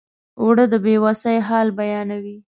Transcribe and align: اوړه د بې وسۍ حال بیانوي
اوړه 0.41 0.65
د 0.71 0.75
بې 0.83 0.95
وسۍ 1.03 1.37
حال 1.47 1.67
بیانوي 1.77 2.37